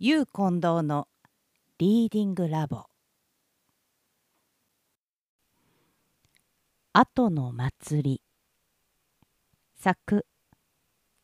[0.00, 1.06] ゆう近藤の
[1.78, 2.86] リーディングラボ。
[6.92, 8.22] 後の祭り。
[9.76, 10.26] 作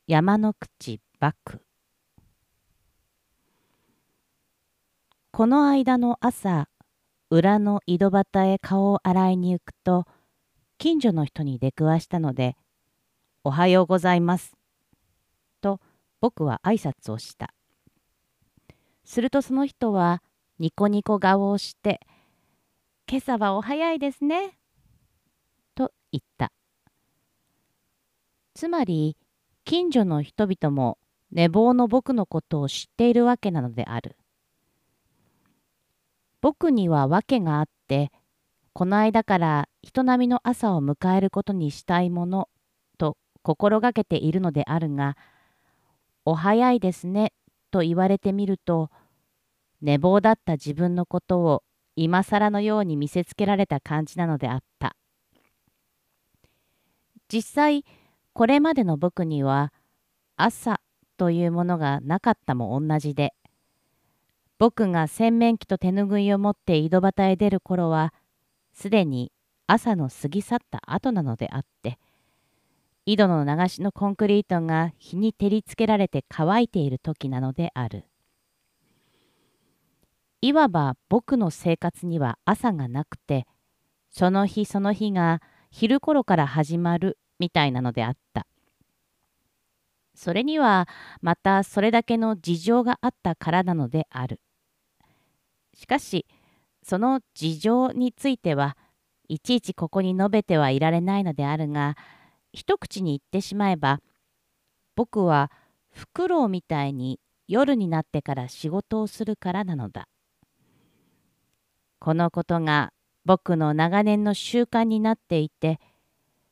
[0.07, 1.65] 山の口幕
[5.33, 6.69] この間の朝
[7.29, 10.05] 裏の井戸端へ顔を洗いに行くと
[10.79, 12.57] 近所の人に出くわしたので
[13.43, 14.57] 「おはようございます」
[15.61, 15.81] と
[16.21, 17.53] 僕は挨拶をした。
[19.11, 20.23] するとその人は
[20.61, 22.01] ニコニコ顔をして
[23.11, 24.57] 「今朝はお早いですね」
[25.75, 26.53] と言った。
[28.55, 29.17] つまり
[29.65, 30.97] 近所の人々も
[31.33, 34.17] 寝坊の僕のことを知っているわけなのである。
[36.41, 38.13] 僕には訳があって
[38.73, 42.49] この間から人並みの朝を迎えることにしたいもの
[42.97, 45.17] と心がけているのであるが
[46.25, 47.33] 「お早いですね」
[47.73, 48.89] と言われてみると
[49.83, 51.63] 寝坊だった自分のことを
[51.97, 54.97] 今更のように見せつけられた感じなのであった。
[57.33, 57.85] 実際
[58.33, 59.73] これまでの僕には
[60.37, 60.81] 朝
[61.17, 63.35] というものがなかったも同じで
[64.59, 68.13] 僕が洗面器と手ぬぐいを持って井戸端へ出る頃は
[68.73, 69.33] すでに
[69.67, 71.99] 朝の過ぎ去った後なのであって
[73.07, 78.10] 井戸の流しのコンクリートが日に照りつけられて乾いている時なのである。
[80.51, 83.47] いわば僕の生活には朝がなくて
[84.11, 88.49] その日その日が昼頃から始まるみたいなのであった。
[90.13, 90.89] それには
[91.23, 94.41] またそれだけの事情があったからなのである。
[95.73, 96.27] しかし
[96.83, 98.77] その事情については
[99.29, 101.97] いちいちここに述べてはいられないのであるが
[102.53, 104.01] 一口に言ってしまえば
[104.97, 105.53] 僕は
[105.93, 110.09] フクロウみたいに夜になってから仕事をするからなのだ。
[112.01, 112.93] このことが
[113.27, 115.79] 僕の長年の習慣になっていて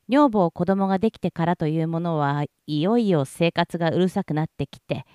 [0.09, 5.07] 女房子供ができてからというものはいよいよ生活がうるさくなってきて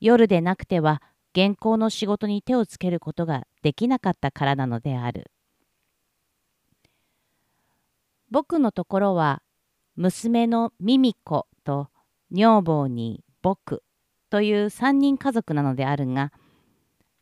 [0.00, 5.30] 夜でなくては現行の仕事に手をつけることができなかったからなのである。
[8.30, 9.42] 僕のところは
[9.96, 11.88] 娘のミミコと
[12.30, 13.82] 女房に僕
[14.30, 16.32] という3人家族なのであるが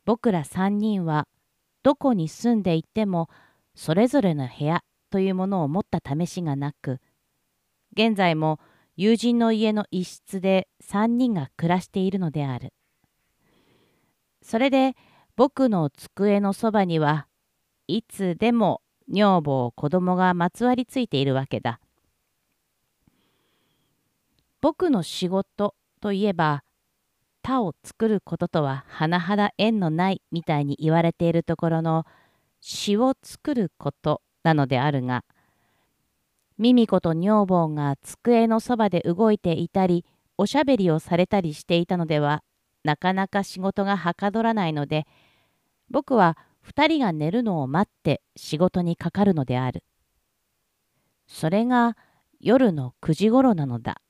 [0.04, 1.27] 僕ら3人は
[1.84, 3.28] どこに住んでいても
[3.77, 6.99] それぞれの部屋というものを持った試しがなく
[7.93, 8.59] 現在も
[8.97, 12.72] 友人の家の一室で3人が暮らしているのである。
[14.43, 14.95] それで
[15.37, 17.27] 僕の机のそばには
[17.87, 21.81] いつでも女房子供がまつわりついているわけだ。
[24.62, 26.63] 僕の仕事といえば
[27.44, 32.06] 他を作ることとは甚だ縁のないみたいに言われているところの
[32.62, 35.25] 詩を作ることなのであるが
[36.56, 40.06] ミミコと女房が机のそばで動いていたり
[40.38, 42.43] おしゃべりをされたりしていたのでは
[42.83, 45.06] なかなか仕事がはかどらないので
[45.91, 49.84] 僕は2人が寝るのを待って仕事にかかるのである。
[51.27, 51.97] それが
[52.41, 54.00] 夜の9時ごろなのだ。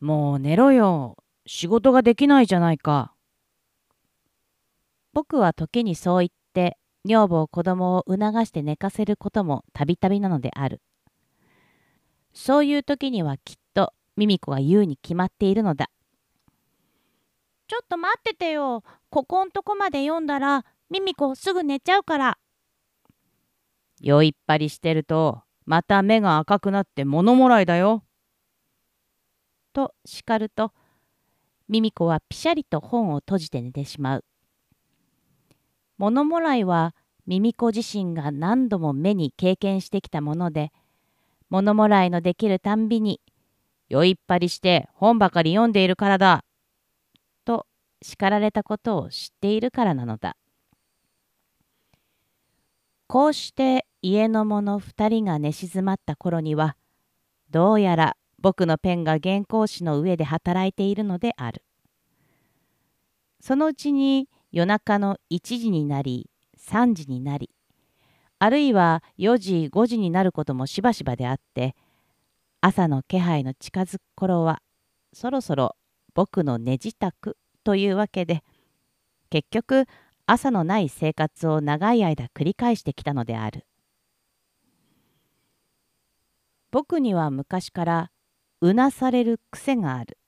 [0.00, 1.16] もう寝ろよ。
[1.46, 3.14] 仕事ができないじゃないか。
[5.12, 10.82] 僕は時にそう言って女房子供を促して寝かせることもたびたびなのである。
[12.34, 15.88] そういう時にはきっとミミコが言うに決まっているのだ。
[17.68, 18.84] ちょっと待っててよ。
[19.08, 22.38] ここんとこまで読んだらミミコすぐ寝ちゃうから。
[24.00, 28.05] 酔いっぱりしてるとまた目が赤くなって物もらいだよ。
[29.76, 30.72] と叱ると
[31.68, 34.24] ミミコはぴしゃりと本を閉じて寝てしまう。
[35.98, 36.94] 物もらいは
[37.26, 40.72] ミミコ自身が何度も目に経験してきたもので
[41.50, 43.20] 物もらいのできるたんびに
[43.90, 46.42] 「酔いっぱりして本ばかり読んでいるからだ」
[47.44, 47.66] と
[48.00, 50.38] 叱られたことを知っているからなのだ。
[53.08, 56.76] こうして家の者2人が寝静まった頃には
[57.50, 61.62] どうやら僕のペンが原稿紙の上で働いているのである。
[63.40, 67.50] そのうちに夜中の1時になり3時になり
[68.38, 71.76] あるいは4時5時になることもしばしばであって
[72.60, 74.62] 朝の気配の近づく頃は
[75.12, 75.76] そろそろ
[76.14, 78.42] 僕の寝支度というわけで
[79.30, 79.84] 結局
[80.26, 83.64] 朝のない生活を長い間繰り返してきたのである
[86.72, 88.10] 僕には昔から
[88.66, 90.18] うなされる癖がある。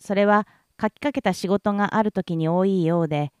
[0.00, 0.48] それは
[0.80, 3.32] 書きかけた仕事がある時に多いようで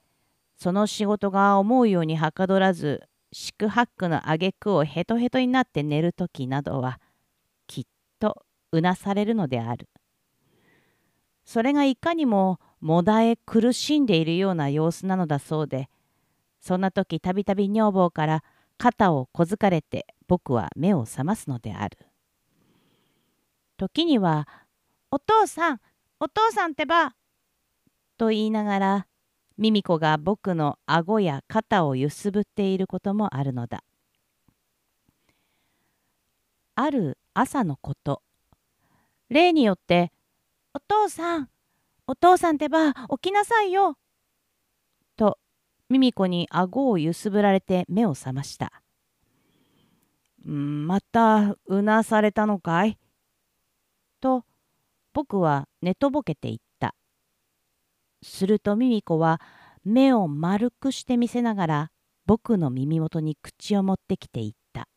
[0.56, 7.00] その仕事が思うようにはかどらず四苦八苦の挙句をヘトヘトになって寝る時などは
[7.66, 7.84] きっ
[8.20, 9.88] とうなされるのである。
[11.44, 15.88] それがいかにももだえ苦しんでいるような様子なのだそうで
[16.60, 18.44] そんな時たびたび女房から
[18.78, 21.98] 肩をこづかれて僕は目を覚ますのである。
[23.76, 24.48] 時には
[25.10, 25.80] 「お父さん
[26.20, 27.14] お父さんってば」
[28.18, 29.06] と言いながら
[29.56, 33.84] ミミコが僕の顎や肩を揺すぶっていることもあるのだ。
[36.76, 38.20] ある朝のこと
[39.28, 40.12] 例によって
[40.74, 41.50] 「お父さん
[42.06, 43.96] お父さんってば起きなさいよ」
[45.16, 45.38] と
[45.88, 48.82] ミミコに顎を揺すぶられて目を覚ました。
[50.44, 52.98] またうなされたのかい？
[54.24, 54.46] と
[55.12, 56.94] 僕は寝とぼけて言った。
[58.22, 59.38] するとミミコは
[59.84, 61.90] 目を丸くして見せながら
[62.24, 64.88] 僕の耳元に口を持ってきて言った。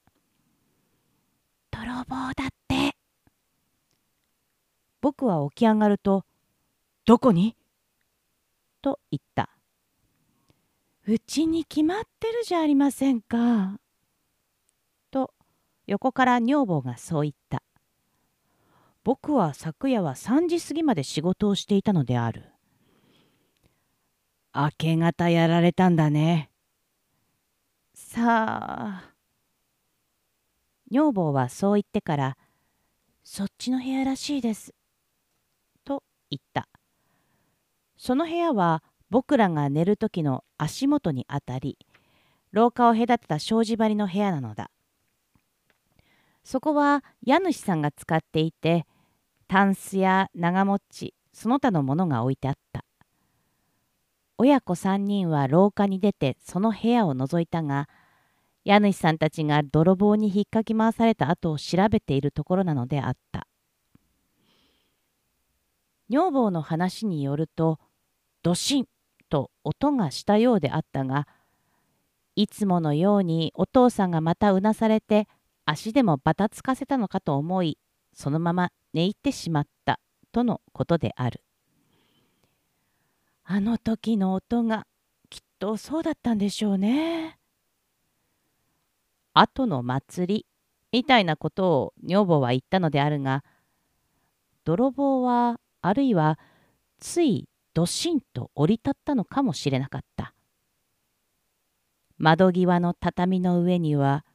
[1.72, 2.96] 泥棒だって。
[5.02, 6.24] 僕は起き上がると、
[7.06, 7.58] どこに？
[8.82, 9.50] と言った。
[11.06, 13.78] うちに決まってるじゃありませんか。
[15.12, 15.34] と
[15.86, 17.62] 横から女房がそう言った。
[19.08, 22.44] 僕は昨夜は3時過ぎまで仕事をしていたのである。
[24.54, 26.50] 明け方やられたんだね。
[27.94, 29.14] さあ。
[30.92, 32.38] 女房はそう言ってから、
[33.24, 34.74] そっちの部屋らしいです。
[35.86, 36.68] と言った。
[37.96, 41.78] その部屋は僕らが寝る時の足元にあたり、
[42.52, 44.70] 廊下を隔てた障子張りの部屋なのだ。
[46.44, 48.86] そこは家主さんが使っていて、
[49.48, 52.84] タンスや長持ちその他のものが置いてあった。
[54.38, 57.90] 親子3人は廊下に出てその部屋を覗いたが
[58.64, 63.48] 家主さんたちが泥棒に引っかき回された後を調べているところなのであった。
[66.10, 67.80] 女房の話によると
[68.44, 68.86] ドシン
[69.30, 71.28] と音がしたようであったが
[72.36, 75.28] いつものようにお父さんがまたうなされて
[75.66, 77.78] 足でもばたつかせたのかと思い
[78.14, 80.00] そのまま寝入ってしまった
[80.32, 81.44] とのことである。
[83.44, 84.88] あの時の音が
[85.30, 87.38] きっとそうだったんでしょうね。
[89.36, 90.46] 後の祭り
[90.92, 93.44] みたいなことを女房は言ったのであるが
[94.64, 96.40] 泥棒はあるいは
[97.00, 100.34] ついどしんと降り立ったのかもしれなかった。
[102.18, 104.26] 窓際の畳の上には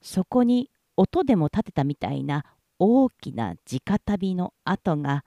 [0.00, 2.46] そこに音でも立てたみたいな
[2.78, 5.24] 大きな直旅の跡が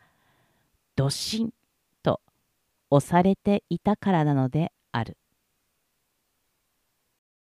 [0.95, 1.53] どしん
[2.03, 2.21] と
[2.89, 5.17] 押されていたからなのである。